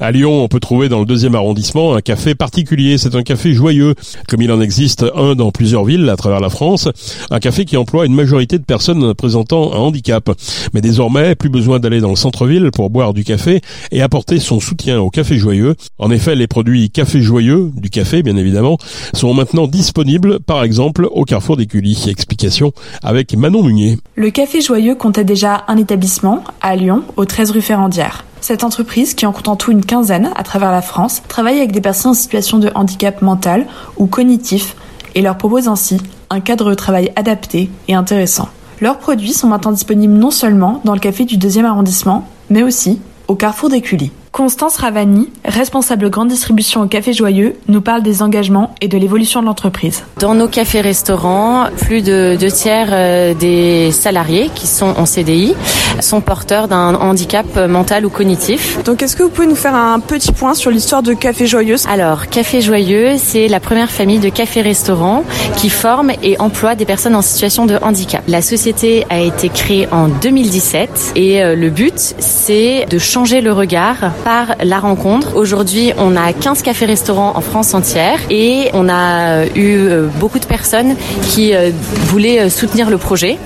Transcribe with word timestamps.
À 0.00 0.10
Lyon, 0.10 0.42
on 0.42 0.48
peut 0.48 0.58
trouver 0.58 0.88
dans 0.88 0.98
le 0.98 1.06
deuxième 1.06 1.36
arrondissement 1.36 1.94
un 1.94 2.00
café 2.00 2.34
particulier. 2.34 2.98
C'est 2.98 3.14
un 3.14 3.22
café 3.22 3.52
joyeux, 3.52 3.94
comme 4.28 4.42
il 4.42 4.50
en 4.50 4.60
existe 4.60 5.04
un 5.14 5.36
dans 5.36 5.52
plusieurs 5.52 5.84
villes 5.84 6.08
à 6.08 6.16
travers 6.16 6.40
la 6.40 6.50
France. 6.50 6.88
Un 7.30 7.38
café 7.38 7.64
qui 7.64 7.76
emploie 7.76 8.04
une 8.04 8.14
majorité 8.14 8.58
de 8.58 8.64
personnes 8.64 9.14
présentant 9.14 9.72
un 9.72 9.78
handicap. 9.78 10.30
Mais 10.72 10.80
désormais, 10.80 11.36
plus 11.36 11.48
besoin 11.48 11.78
d'aller 11.78 12.00
dans 12.00 12.10
le 12.10 12.16
centre-ville 12.16 12.70
pour 12.72 12.90
boire 12.90 13.14
du 13.14 13.22
café 13.22 13.60
et 13.92 14.02
apporter 14.02 14.40
son 14.40 14.58
soutien 14.58 15.00
au 15.00 15.10
café 15.10 15.36
joyeux. 15.36 15.76
En 15.98 16.10
effet, 16.10 16.34
les 16.34 16.48
produits 16.48 16.90
café 16.90 17.22
joyeux, 17.22 17.70
du 17.76 17.88
café 17.88 18.24
bien 18.24 18.36
évidemment, 18.36 18.78
sont 19.12 19.32
maintenant 19.32 19.68
disponibles, 19.68 20.40
par 20.40 20.64
exemple, 20.64 21.08
au 21.12 21.24
Carrefour 21.24 21.56
des 21.56 21.66
Culis. 21.66 22.06
Explication 22.08 22.72
avec 23.04 23.36
Manon 23.36 23.62
Munier. 23.62 23.98
Le 24.16 24.30
café 24.30 24.60
joyeux 24.60 24.96
comptait 24.96 25.24
déjà 25.24 25.64
un 25.68 25.76
établissement 25.76 26.42
à 26.60 26.74
Lyon, 26.74 27.04
au 27.16 27.24
13 27.24 27.52
rue 27.52 27.60
Ferrandière. 27.60 28.24
Cette 28.46 28.62
entreprise, 28.62 29.14
qui 29.14 29.24
en 29.24 29.32
compte 29.32 29.48
en 29.48 29.56
tout 29.56 29.72
une 29.72 29.86
quinzaine 29.86 30.30
à 30.36 30.42
travers 30.42 30.70
la 30.70 30.82
France, 30.82 31.22
travaille 31.28 31.56
avec 31.56 31.72
des 31.72 31.80
personnes 31.80 32.10
en 32.10 32.14
situation 32.14 32.58
de 32.58 32.70
handicap 32.74 33.22
mental 33.22 33.66
ou 33.96 34.04
cognitif 34.04 34.76
et 35.14 35.22
leur 35.22 35.38
propose 35.38 35.66
ainsi 35.66 35.98
un 36.28 36.40
cadre 36.40 36.68
de 36.68 36.74
travail 36.74 37.10
adapté 37.16 37.70
et 37.88 37.94
intéressant. 37.94 38.50
Leurs 38.82 38.98
produits 38.98 39.32
sont 39.32 39.48
maintenant 39.48 39.72
disponibles 39.72 40.12
non 40.12 40.30
seulement 40.30 40.82
dans 40.84 40.92
le 40.92 41.00
café 41.00 41.24
du 41.24 41.38
deuxième 41.38 41.64
arrondissement, 41.64 42.28
mais 42.50 42.62
aussi 42.62 43.00
au 43.28 43.34
carrefour 43.34 43.70
des 43.70 43.80
Culis. 43.80 44.12
Constance 44.34 44.78
Ravani, 44.78 45.30
responsable 45.44 46.10
grande 46.10 46.26
distribution 46.26 46.80
au 46.80 46.86
Café 46.86 47.12
Joyeux, 47.12 47.54
nous 47.68 47.80
parle 47.80 48.02
des 48.02 48.20
engagements 48.20 48.74
et 48.80 48.88
de 48.88 48.98
l'évolution 48.98 49.40
de 49.40 49.46
l'entreprise. 49.46 50.02
Dans 50.18 50.34
nos 50.34 50.48
cafés-restaurants, 50.48 51.66
plus 51.76 52.02
de 52.02 52.36
deux 52.40 52.50
tiers 52.50 52.88
euh, 52.90 53.32
des 53.32 53.92
salariés 53.92 54.50
qui 54.52 54.66
sont 54.66 54.92
en 54.98 55.06
CDI 55.06 55.54
sont 56.00 56.20
porteurs 56.20 56.66
d'un 56.66 56.96
handicap 56.96 57.46
mental 57.68 58.04
ou 58.04 58.10
cognitif. 58.10 58.82
Donc 58.82 59.04
est-ce 59.04 59.14
que 59.14 59.22
vous 59.22 59.28
pouvez 59.28 59.46
nous 59.46 59.54
faire 59.54 59.76
un 59.76 60.00
petit 60.00 60.32
point 60.32 60.54
sur 60.54 60.72
l'histoire 60.72 61.04
de 61.04 61.12
Café 61.12 61.46
Joyeux? 61.46 61.76
Alors, 61.88 62.26
Café 62.26 62.60
Joyeux, 62.60 63.12
c'est 63.18 63.46
la 63.46 63.60
première 63.60 63.92
famille 63.92 64.18
de 64.18 64.30
cafés-restaurants 64.30 65.22
qui 65.56 65.70
forme 65.70 66.10
et 66.24 66.40
emploie 66.40 66.74
des 66.74 66.86
personnes 66.86 67.14
en 67.14 67.22
situation 67.22 67.66
de 67.66 67.78
handicap. 67.82 68.24
La 68.26 68.42
société 68.42 69.06
a 69.10 69.20
été 69.20 69.48
créée 69.48 69.86
en 69.92 70.08
2017 70.08 71.12
et 71.14 71.40
euh, 71.40 71.54
le 71.54 71.70
but, 71.70 72.16
c'est 72.18 72.86
de 72.90 72.98
changer 72.98 73.40
le 73.40 73.52
regard 73.52 74.10
par 74.24 74.56
la 74.64 74.80
rencontre. 74.80 75.36
Aujourd'hui, 75.36 75.92
on 75.98 76.16
a 76.16 76.32
15 76.32 76.62
cafés-restaurants 76.62 77.34
en 77.36 77.40
France 77.42 77.74
entière 77.74 78.18
et 78.30 78.70
on 78.72 78.88
a 78.88 79.44
eu 79.54 79.76
euh, 79.76 80.06
beaucoup 80.18 80.38
de 80.38 80.46
personnes 80.46 80.96
qui 81.28 81.54
euh, 81.54 81.70
voulaient 82.06 82.40
euh, 82.40 82.48
soutenir 82.48 82.88
le 82.88 82.96
projet. 82.96 83.38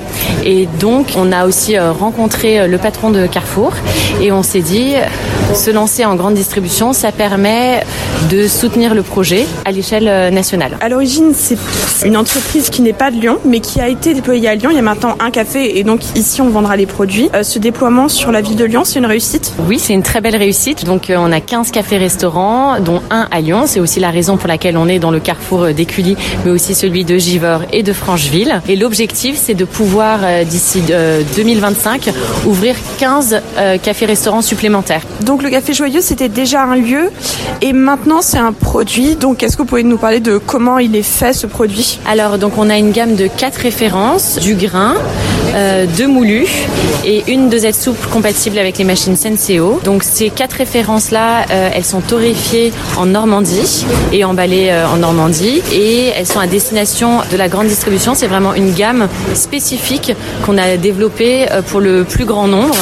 Et 0.45 0.69
donc, 0.79 1.15
on 1.17 1.33
a 1.33 1.47
aussi 1.47 1.79
rencontré 1.79 2.69
le 2.69 2.79
patron 2.79 3.11
de 3.11 3.27
Carrefour 3.27 3.73
et 4.21 4.31
on 4.31 4.43
s'est 4.43 4.61
dit, 4.61 4.95
se 5.55 5.71
lancer 5.71 6.05
en 6.05 6.15
grande 6.17 6.35
distribution, 6.35 6.93
ça 6.93 7.13
permet 7.13 7.83
de 8.31 8.47
soutenir 8.47 8.95
le 8.95 9.03
projet 9.03 9.47
à 9.65 9.73
l'échelle 9.73 10.33
nationale. 10.33 10.77
À 10.81 10.89
l'origine, 10.89 11.33
c'est 11.35 11.57
une 12.05 12.17
entreprise 12.17 12.69
qui 12.69 12.83
n'est 12.83 12.93
pas 12.93 13.11
de 13.11 13.17
Lyon, 13.17 13.39
mais 13.45 13.61
qui 13.61 13.81
a 13.81 13.89
été 13.89 14.13
déployée 14.15 14.49
à 14.49 14.55
Lyon. 14.55 14.71
Il 14.71 14.77
y 14.77 14.81
a 14.81 14.83
maintenant 14.83 15.17
un 15.19 15.31
café 15.31 15.79
et 15.79 15.85
donc 15.85 16.03
ici, 16.15 16.43
on 16.43 16.51
vendra 16.51 16.77
les 16.77 16.87
produits. 16.87 17.31
Ce 17.43 17.59
déploiement 17.59 18.09
sur 18.09 18.31
la 18.31 18.43
ville 18.43 18.57
de 18.57 18.65
Lyon, 18.65 18.85
c'est 18.85 18.99
une 18.99 19.07
réussite? 19.07 19.55
Oui, 19.67 19.79
c'est 19.79 19.95
une 19.95 20.03
très 20.03 20.21
belle 20.21 20.37
réussite. 20.37 20.68
Donc 20.75 21.09
euh, 21.11 21.17
on 21.19 21.33
a 21.33 21.41
15 21.41 21.71
cafés-restaurants, 21.71 22.81
dont 22.81 23.01
un 23.11 23.27
à 23.31 23.41
Lyon. 23.41 23.65
C'est 23.67 23.81
aussi 23.81 24.01
la 24.01 24.11
raison 24.11 24.37
pour 24.37 24.49
laquelle 24.49 24.77
on 24.77 24.89
est 24.89 24.99
dans 24.99 25.11
le 25.11 25.21
carrefour 25.21 25.63
euh, 25.63 25.73
d'Écully, 25.73 26.17
mais 26.45 26.51
aussi 26.51 26.75
celui 26.75 27.05
de 27.05 27.17
Givors 27.17 27.63
et 27.73 27.83
de 27.83 27.93
Francheville. 27.93 28.61
Et 28.69 28.77
l'objectif, 28.77 29.37
c'est 29.37 29.55
de 29.55 29.65
pouvoir, 29.65 30.21
euh, 30.23 30.45
d'ici 30.45 30.83
2025, 31.37 32.11
ouvrir 32.47 32.75
15 32.99 33.41
cafés-restaurants 33.83 34.43
supplémentaires. 34.43 35.03
Donc 35.23 35.43
le 35.43 35.51
Café 35.51 35.73
Joyeux, 35.73 36.01
c'était 36.01 36.29
déjà 36.29 36.63
un 36.63 36.77
lieu 36.77 37.11
et 37.61 37.73
maintenant 37.73 38.21
c'est 38.23 38.39
un 38.39 38.53
produit. 38.53 39.17
Donc 39.17 39.43
est-ce 39.43 39.57
que 39.57 39.63
vous 39.63 39.69
pouvez 39.69 39.83
nous 39.83 39.99
parler 39.99 40.21
de 40.21 40.39
comment 40.39 40.79
il 40.79 40.95
est 40.97 41.03
fait 41.03 41.33
ce 41.33 41.47
produit? 41.47 41.99
Alors 42.07 42.39
donc 42.39 42.59
on 42.59 42.71
a 42.71 42.77
une 42.77 42.93
gamme 42.93 43.17
de 43.17 43.27
quatre 43.27 43.57
références, 43.57 44.39
du 44.39 44.55
grain, 44.55 44.95
deux 45.97 46.07
moulus 46.07 46.49
et 47.05 47.25
une 47.29 47.49
dosette 47.49 47.75
souple 47.75 48.07
compatible 48.09 48.59
avec 48.59 48.79
les 48.79 48.85
machines 48.85 49.17
Senseo. 49.17 49.81
Donc 49.85 50.03
ces 50.03 50.31
quatre 50.31 50.58
références-là, 50.59 51.47
euh, 51.51 51.71
elles 51.73 51.85
sont 51.85 52.01
torréfiées 52.01 52.73
en 52.97 53.07
Normandie 53.07 53.87
et 54.13 54.25
emballées 54.25 54.69
euh, 54.71 54.87
en 54.89 54.97
Normandie 54.97 55.63
et 55.73 56.09
elles 56.09 56.27
sont 56.27 56.41
à 56.41 56.47
destination 56.47 57.21
de 57.31 57.37
la 57.37 57.49
grande 57.49 57.69
distribution. 57.69 58.15
C'est 58.15 58.27
vraiment 58.27 58.55
une 58.55 58.73
gamme 58.73 59.09
spécifique 59.35 60.13
qu'on 60.45 60.59
a 60.59 60.77
développée 60.77 61.51
euh, 61.51 61.63
pour 61.63 61.81
le 61.81 62.05
plus 62.05 62.25
grand 62.25 62.49
nombre. 62.49 62.77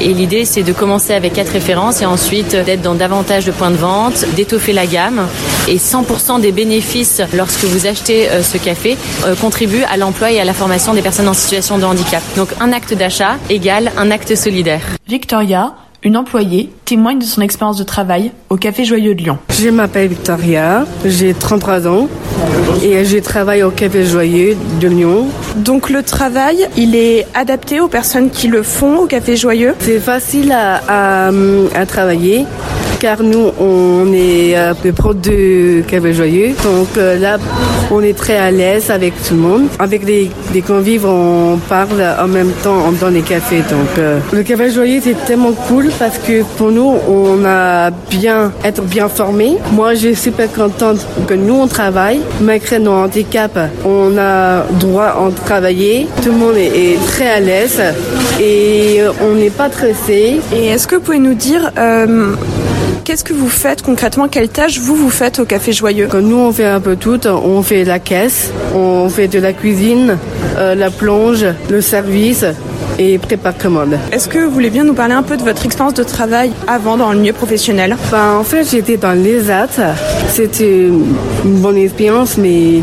Et 0.00 0.12
l'idée, 0.12 0.44
c'est 0.44 0.62
de 0.62 0.72
commencer 0.72 1.12
avec 1.14 1.34
quatre 1.34 1.52
références 1.52 2.02
et 2.02 2.06
ensuite 2.06 2.56
d'être 2.56 2.82
dans 2.82 2.94
davantage 2.94 3.44
de 3.44 3.52
points 3.52 3.70
de 3.70 3.76
vente, 3.76 4.24
d'étoffer 4.34 4.72
la 4.72 4.86
gamme. 4.86 5.26
Et 5.68 5.76
100% 5.76 6.40
des 6.40 6.52
bénéfices 6.52 7.22
lorsque 7.34 7.64
vous 7.64 7.86
achetez 7.86 8.28
ce 8.42 8.56
café 8.56 8.96
contribuent 9.40 9.84
à 9.84 9.96
l'emploi 9.96 10.32
et 10.32 10.40
à 10.40 10.44
la 10.44 10.54
formation 10.54 10.94
des 10.94 11.02
personnes 11.02 11.28
en 11.28 11.34
situation 11.34 11.78
de 11.78 11.84
handicap. 11.84 12.22
Donc 12.36 12.48
un 12.60 12.72
acte 12.72 12.94
d'achat 12.94 13.36
égale 13.50 13.92
un 13.96 14.10
acte 14.10 14.34
solidaire. 14.34 14.80
Victoria, 15.06 15.74
une 16.02 16.16
employée 16.16 16.70
témoigne 16.84 17.18
de 17.18 17.24
son 17.24 17.42
expérience 17.42 17.76
de 17.76 17.84
travail 17.84 18.32
au 18.48 18.56
Café 18.56 18.84
Joyeux 18.84 19.14
de 19.14 19.22
Lyon. 19.22 19.38
Je 19.50 19.68
m'appelle 19.68 20.08
Victoria, 20.08 20.86
j'ai 21.04 21.34
33 21.34 21.86
ans 21.86 22.08
et 22.82 23.04
je 23.04 23.18
travaille 23.18 23.62
au 23.62 23.70
Café 23.70 24.04
Joyeux 24.06 24.56
de 24.80 24.88
Lyon. 24.88 25.26
Donc 25.56 25.90
le 25.90 26.02
travail, 26.02 26.68
il 26.76 26.94
est 26.94 27.26
adapté 27.34 27.80
aux 27.80 27.88
personnes 27.88 28.30
qui 28.30 28.48
le 28.48 28.62
font 28.62 29.00
au 29.00 29.06
Café 29.06 29.36
Joyeux? 29.36 29.74
C'est 29.80 30.00
facile 30.00 30.52
à, 30.52 31.28
à 31.28 31.86
travailler 31.86 32.46
car 33.00 33.22
nous, 33.22 33.50
on 33.58 34.12
est 34.12 34.56
euh, 34.56 34.74
peu 34.74 34.92
pro 34.92 35.14
de 35.14 35.80
Café 35.88 36.12
Joyeux. 36.12 36.54
Donc 36.62 36.88
euh, 36.98 37.18
là, 37.18 37.38
on 37.90 38.02
est 38.02 38.16
très 38.16 38.36
à 38.36 38.50
l'aise 38.50 38.90
avec 38.90 39.14
tout 39.22 39.34
le 39.34 39.40
monde. 39.40 39.68
Avec 39.78 40.04
les, 40.04 40.30
convives, 40.60 41.06
on 41.06 41.58
parle 41.68 42.02
en 42.20 42.28
même 42.28 42.52
temps 42.62 42.92
dans 43.00 43.08
les 43.08 43.22
cafés. 43.22 43.62
Donc 43.70 43.98
euh, 43.98 44.18
le 44.32 44.42
Café 44.42 44.70
Joyeux, 44.70 45.00
c'est 45.02 45.24
tellement 45.24 45.52
cool 45.52 45.88
parce 45.98 46.18
que 46.18 46.42
pour 46.58 46.70
nous, 46.70 46.94
on 47.08 47.42
a 47.46 47.90
bien 47.90 48.52
être 48.64 48.82
bien 48.82 49.08
formés. 49.08 49.56
Moi, 49.72 49.94
je 49.94 50.08
suis 50.08 50.16
super 50.16 50.52
contente 50.52 50.98
que 51.26 51.34
nous, 51.34 51.54
on 51.54 51.66
travaille. 51.66 52.20
Malgré 52.42 52.78
nos 52.78 52.92
handicaps, 52.92 53.58
on 53.86 54.18
a 54.18 54.64
droit 54.78 55.04
à 55.04 55.30
travailler. 55.46 56.06
Tout 56.22 56.32
le 56.32 56.38
monde 56.38 56.56
est, 56.56 56.98
très 57.06 57.30
à 57.30 57.40
l'aise 57.40 57.80
et 58.38 59.00
on 59.22 59.34
n'est 59.36 59.50
pas 59.50 59.70
stressé. 59.70 60.40
Et 60.54 60.66
est-ce 60.66 60.86
que 60.86 60.96
vous 60.96 61.02
pouvez 61.02 61.18
nous 61.18 61.34
dire 61.34 61.70
Qu'est-ce 63.10 63.24
que 63.24 63.32
vous 63.32 63.48
faites 63.48 63.82
concrètement? 63.82 64.28
Quelle 64.28 64.48
tâche 64.48 64.78
vous 64.78 64.94
vous 64.94 65.10
faites 65.10 65.40
au 65.40 65.44
Café 65.44 65.72
Joyeux? 65.72 66.08
Nous, 66.22 66.38
on 66.38 66.52
fait 66.52 66.64
un 66.64 66.78
peu 66.78 66.94
tout. 66.94 67.26
On 67.26 67.60
fait 67.60 67.82
la 67.82 67.98
caisse, 67.98 68.52
on 68.72 69.08
fait 69.08 69.26
de 69.26 69.40
la 69.40 69.52
cuisine, 69.52 70.16
euh, 70.58 70.76
la 70.76 70.90
plonge, 70.90 71.44
le 71.68 71.80
service 71.80 72.44
et 72.98 73.18
prépare 73.18 73.56
commande. 73.56 73.98
Est-ce 74.12 74.28
que 74.28 74.38
vous 74.38 74.50
voulez 74.50 74.70
bien 74.70 74.84
nous 74.84 74.94
parler 74.94 75.14
un 75.14 75.22
peu 75.22 75.36
de 75.36 75.42
votre 75.42 75.64
expérience 75.64 75.94
de 75.94 76.02
travail 76.02 76.50
avant 76.66 76.96
dans 76.96 77.12
le 77.12 77.18
milieu 77.18 77.32
professionnel? 77.32 77.96
Ben, 78.10 78.36
En 78.38 78.44
fait, 78.44 78.64
j'étais 78.70 78.96
dans 78.96 79.12
l'ESAT. 79.12 79.68
C'était 80.28 80.88
une 81.44 81.60
bonne 81.60 81.76
expérience, 81.76 82.36
mais 82.36 82.82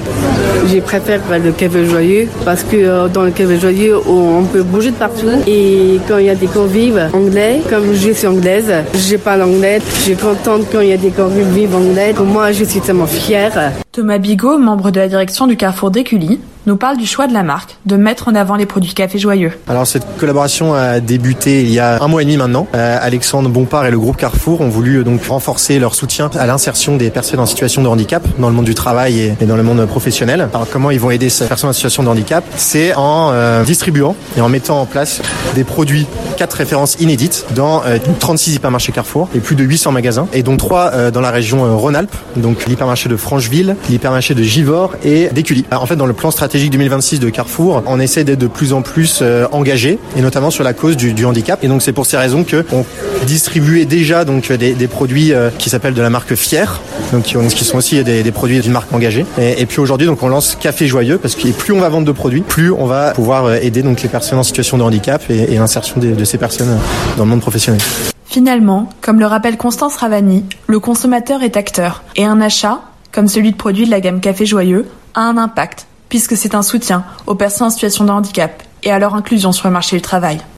j'ai 0.68 0.82
préféré 0.82 1.20
le 1.44 1.52
café 1.52 1.86
joyeux 1.86 2.28
parce 2.46 2.64
que 2.64 2.76
euh, 2.76 3.08
dans 3.08 3.24
le 3.24 3.32
café 3.32 3.60
joyeux, 3.60 3.96
on 4.08 4.44
peut 4.44 4.64
bouger 4.64 4.92
de 4.92 4.96
partout. 4.96 5.28
Et 5.48 6.00
quand 6.08 6.18
il 6.18 6.26
y 6.26 6.30
a 6.30 6.36
des 6.36 6.48
convives 6.48 7.10
anglais, 7.14 7.62
comme 7.70 7.94
je 7.94 8.12
suis 8.12 8.28
anglaise, 8.28 8.72
je 8.96 9.16
parle 9.18 9.44
anglais. 9.44 9.80
Je 9.98 10.02
suis 10.02 10.16
contente 10.16 10.64
quand 10.72 10.82
il 10.82 10.90
y 10.90 10.94
a 10.94 10.98
des 10.98 11.12
convives 11.12 11.76
anglais. 11.76 12.14
Moi, 12.24 12.52
je 12.52 12.64
suis 12.64 12.82
tellement 12.82 13.06
fière. 13.08 13.72
Thomas 13.92 14.18
Bigot, 14.18 14.58
membre 14.58 14.92
de 14.92 15.00
la 15.00 15.08
direction 15.08 15.48
du 15.48 15.56
Carrefour 15.58 15.92
d'Écully, 15.92 16.40
nous 16.68 16.76
parle 16.76 16.98
du 16.98 17.08
choix 17.08 17.28
de 17.28 17.34
la 17.34 17.44
marque 17.44 17.78
de 17.86 17.96
mettre 17.96 18.28
en 18.28 18.36
avant 18.36 18.58
les 18.58 18.66
produits 18.66 18.94
café 18.94 19.18
joyeux. 19.18 19.54
Alors 19.70 19.88
cette 19.88 20.06
collaboration 20.18 20.74
a 20.74 21.00
débuté 21.00 21.62
il 21.62 21.72
y 21.72 21.80
a 21.80 22.04
un 22.04 22.08
mois 22.10 22.22
et 22.22 22.26
demi 22.26 22.36
maintenant. 22.36 22.68
Euh, 22.76 22.98
Alexandre 23.02 23.50
Bompard 23.50 23.86
et 23.86 23.92
le 23.92 23.98
groupe 23.98 24.18
Carrefour 24.18 24.60
ont 24.60 24.68
voulu 24.68 24.98
euh, 24.98 25.04
donc 25.04 25.24
renforcer 25.26 25.80
leur 25.80 25.96
soutien 25.96 26.30
à 26.38 26.46
l'insertion 26.46 26.98
des 26.98 27.10
personnes 27.10 27.40
en 27.40 27.46
situation 27.46 27.82
de 27.82 27.88
handicap 27.88 28.22
dans 28.38 28.50
le 28.50 28.54
monde 28.54 28.66
du 28.66 28.76
travail 28.76 29.36
et, 29.40 29.46
dans 29.46 29.56
le 29.56 29.64
monde 29.64 29.86
professionnel. 29.86 30.50
Alors 30.54 30.68
comment 30.70 30.92
ils 30.92 31.00
vont 31.00 31.10
aider 31.10 31.30
ces 31.30 31.46
personnes 31.46 31.70
en 31.70 31.74
situation 31.74 32.04
de 32.04 32.10
handicap? 32.10 32.44
C'est 32.58 32.94
en 32.96 33.32
euh, 33.32 33.64
distribuant 33.64 34.16
et 34.36 34.42
en 34.42 34.50
mettant 34.50 34.82
en 34.82 34.86
place 34.86 35.22
des 35.56 35.64
produits, 35.64 36.06
quatre 36.36 36.56
références 36.56 36.98
inédites 37.00 37.46
dans 37.56 37.82
36 38.20 38.56
hypermarchés 38.56 38.92
Carrefour 38.92 39.30
et 39.34 39.40
plus 39.40 39.56
de 39.56 39.64
800 39.64 39.94
magasins 39.94 40.28
et 40.34 40.44
donc 40.44 40.60
trois 40.60 41.12
dans 41.12 41.22
la 41.22 41.32
région 41.32 41.78
Rhône-Alpes, 41.78 42.16
donc 42.36 42.66
l'hypermarché 42.66 43.08
de 43.08 43.16
Francheville, 43.16 43.76
l'hypermarché 43.90 44.36
de 44.36 44.44
Givors 44.44 44.96
et 45.04 45.30
d'Écully. 45.30 45.66
En 45.72 45.86
fait, 45.86 45.96
dans 45.96 46.06
le 46.06 46.14
plan 46.14 46.32
stratégique 46.32 46.57
2026 46.66 47.20
de 47.20 47.30
Carrefour, 47.30 47.84
on 47.86 48.00
essaie 48.00 48.24
d'être 48.24 48.40
de 48.40 48.48
plus 48.48 48.74
en 48.74 48.82
plus 48.82 49.20
euh, 49.22 49.46
engagé 49.52 50.00
et 50.16 50.22
notamment 50.22 50.50
sur 50.50 50.64
la 50.64 50.74
cause 50.74 50.98
du, 50.98 51.26
handicap. 51.26 51.64
Et 51.64 51.68
donc 51.68 51.82
c'est 51.82 51.94
pour 51.94 52.06
ces 52.06 52.18
raisons 52.18 52.44
que 52.44 52.66
on 52.72 52.86
distribuait 53.26 53.86
déjà 53.86 54.26
donc 54.26 54.52
des, 54.52 54.88
produits 54.88 55.34
euh, 55.34 55.50
qui 55.58 55.70
s'appellent 55.70 55.94
de 55.94 56.02
la 56.02 56.10
marque 56.10 56.36
Fier, 56.36 56.82
donc 57.14 57.24
qui, 57.24 57.64
sont 57.64 57.78
aussi 57.78 58.04
des, 58.04 58.32
produits 58.32 58.60
d'une 58.60 58.72
marque 58.72 58.92
engagée. 58.94 59.26
Et, 59.38 59.66
puis 59.66 59.80
aujourd'hui 59.80 60.08
donc 60.08 60.22
on 60.24 60.30
lance 60.30 60.58
Café 60.60 60.88
Joyeux 60.88 61.18
parce 61.18 61.36
que 61.36 61.48
plus 61.50 61.74
on 61.74 61.80
va 61.80 61.90
vendre 61.90 62.08
de 62.08 62.12
produits, 62.12 62.42
plus 62.42 62.72
on 62.72 62.86
va 62.86 63.12
pouvoir 63.12 63.46
euh, 63.46 63.58
aider 63.62 63.84
donc 63.84 64.02
les 64.02 64.10
personnes 64.10 64.40
en 64.40 64.44
situation 64.44 64.78
de 64.78 64.84
handicap 64.84 65.24
et, 65.30 65.56
l'insertion 65.58 66.00
de 66.00 66.24
ces 66.24 66.38
personnes 66.38 66.78
dans 67.18 67.24
le 67.24 67.30
monde 67.30 67.42
professionnel. 67.42 67.82
Finalement, 68.26 68.90
comme 69.02 69.20
le 69.20 69.26
rappelle 69.26 69.58
Constance 69.58 69.96
Ravani, 69.96 70.44
le 70.68 70.80
consommateur 70.80 71.44
est 71.44 71.58
acteur 71.58 72.04
et 72.16 72.26
un 72.26 72.42
achat, 72.42 72.82
comme 73.12 73.28
celui 73.28 73.52
de 73.52 73.58
produits 73.58 73.86
de 73.86 73.92
la 73.92 74.02
gamme 74.02 74.20
Café 74.20 74.46
Joyeux, 74.46 74.86
a 75.16 75.22
un 75.22 75.38
impact 75.38 75.87
puisque 76.10 76.38
c'est 76.38 76.56
un 76.56 76.62
soutien 76.62 77.06
aux 77.26 77.36
personnes 77.36 77.68
en 77.68 77.72
situation 77.72 78.06
de 78.06 78.12
handicap 78.12 78.64
et 78.84 78.92
à 78.92 79.00
leur 79.00 79.16
inclusion 79.16 79.52
sur 79.52 79.68
le 79.68 79.74
marché 79.74 79.96
du 79.96 80.02
travail. 80.02 80.40